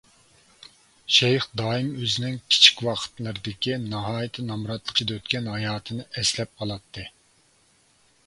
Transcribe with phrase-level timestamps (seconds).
[1.15, 7.05] شەيخ دائىم ئۆزىنىڭ كىچىك ۋاقىتلىرىدىكى ناھايىتى نامراتلىق ئىچىدە ئۆتكەن ھاياتىنى ئەسلەپ قالاتتى.